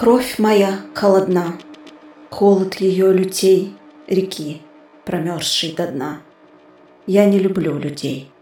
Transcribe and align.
Кровь 0.00 0.38
моя 0.38 0.80
холодна, 0.94 1.58
Холод 2.30 2.76
ее 2.76 3.12
лютей 3.12 3.76
реки, 4.06 4.62
Промерзшей 5.04 5.74
до 5.74 5.88
дна. 5.88 6.22
Я 7.06 7.26
не 7.26 7.38
люблю 7.38 7.78
людей. 7.78 8.32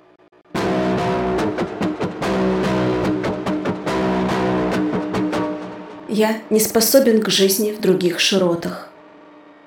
Я 6.09 6.41
не 6.49 6.61
способен 6.61 7.21
к 7.21 7.29
жизни 7.29 7.73
в 7.73 7.81
других 7.81 8.21
широтах. 8.21 8.89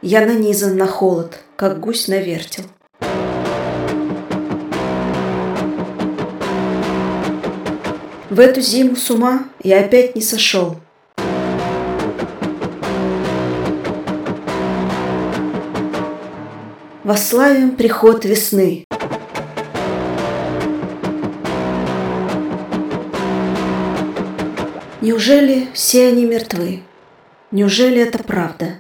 Я 0.02 0.26
нанизан 0.26 0.78
на 0.78 0.88
холод, 0.88 1.40
как 1.58 1.82
гусь 1.82 2.08
на 2.08 2.20
вертел. 2.22 2.64
В 8.30 8.40
эту 8.40 8.62
зиму 8.62 8.96
с 8.96 9.12
ума 9.12 9.44
я 9.62 9.82
опять 9.82 10.16
не 10.16 10.22
сошел. 10.22 10.78
Вославим 17.04 17.76
приход 17.78 18.26
весны. 18.26 18.86
Неужели 25.02 25.68
все 25.74 26.10
они 26.10 26.26
мертвы? 26.26 26.84
Неужели 27.50 28.00
это 28.00 28.20
правда? 28.20 28.76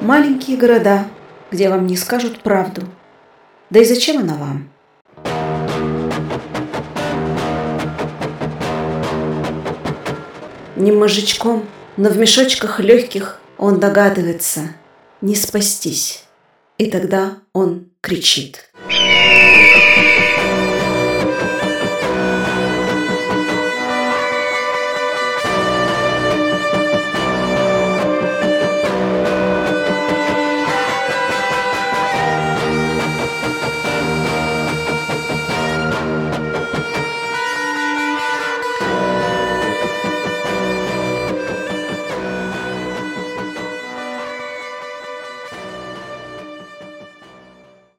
Маленькие 0.00 0.56
города, 0.56 1.04
где 1.50 1.68
вам 1.68 1.86
не 1.86 1.98
скажут 1.98 2.40
правду. 2.40 2.80
Да 3.68 3.80
и 3.80 3.84
зачем 3.84 4.22
она 4.22 4.36
вам? 4.36 4.71
не 10.82 10.92
мозжечком, 10.92 11.66
но 11.96 12.10
в 12.10 12.18
мешочках 12.18 12.80
легких 12.80 13.40
он 13.56 13.78
догадывается 13.78 14.74
не 15.20 15.36
спастись. 15.36 16.24
И 16.78 16.90
тогда 16.90 17.38
он 17.52 17.86
кричит. 18.00 18.70
Yeah. 18.88 19.71